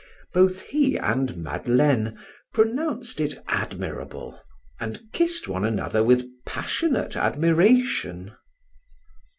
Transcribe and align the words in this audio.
Both 0.33 0.63
he 0.63 0.97
and 0.97 1.37
Madeleine 1.37 2.17
pronounced 2.55 3.19
it 3.19 3.35
admirable 3.47 4.41
and 4.79 4.99
kissed 5.13 5.47
one 5.47 5.63
another 5.63 6.03
with 6.03 6.25
passionate 6.43 7.15
admiration. 7.15 8.33